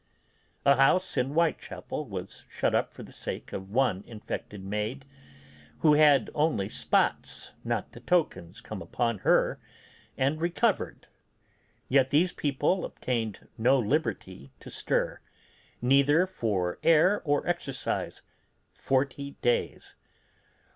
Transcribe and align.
A 0.65 0.77
house 0.77 1.15
in 1.15 1.35
Whitechappel 1.35 2.07
was 2.09 2.43
shut 2.49 2.73
up 2.73 2.91
for 2.91 3.03
the 3.03 3.11
sake 3.11 3.53
of 3.53 3.69
one 3.69 4.03
infected 4.07 4.63
maid, 4.63 5.05
who 5.81 5.93
had 5.93 6.31
only 6.33 6.69
spots, 6.69 7.51
not 7.63 7.91
the 7.91 7.99
tokens 7.99 8.61
come 8.61 8.81
out 8.81 8.85
upon 8.87 9.17
her, 9.19 9.59
and 10.17 10.41
recovered; 10.41 11.05
yet 11.87 12.09
these 12.09 12.31
people 12.33 12.83
obtained 12.83 13.47
no 13.59 13.77
liberty 13.77 14.51
to 14.59 14.71
stir, 14.71 15.19
neither 15.83 16.25
for 16.25 16.79
air 16.81 17.21
or 17.23 17.45
exercise, 17.45 18.23
forty 18.73 19.35
days. 19.43 19.97